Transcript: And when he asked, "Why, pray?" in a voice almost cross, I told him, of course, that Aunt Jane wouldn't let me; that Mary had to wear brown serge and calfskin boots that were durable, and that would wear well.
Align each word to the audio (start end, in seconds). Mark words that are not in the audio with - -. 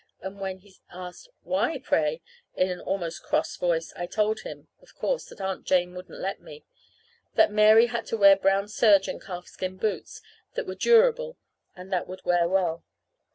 And 0.19 0.39
when 0.39 0.57
he 0.57 0.77
asked, 0.89 1.29
"Why, 1.43 1.77
pray?" 1.77 2.23
in 2.55 2.71
a 2.71 2.75
voice 2.77 2.85
almost 2.87 3.21
cross, 3.21 3.59
I 3.95 4.07
told 4.07 4.39
him, 4.39 4.67
of 4.81 4.95
course, 4.95 5.25
that 5.25 5.39
Aunt 5.39 5.63
Jane 5.63 5.93
wouldn't 5.93 6.17
let 6.19 6.41
me; 6.41 6.65
that 7.35 7.51
Mary 7.51 7.85
had 7.85 8.07
to 8.07 8.17
wear 8.17 8.35
brown 8.35 8.67
serge 8.67 9.07
and 9.07 9.21
calfskin 9.21 9.77
boots 9.77 10.23
that 10.55 10.65
were 10.65 10.73
durable, 10.73 11.37
and 11.75 11.93
that 11.93 12.07
would 12.07 12.25
wear 12.25 12.47
well. 12.47 12.83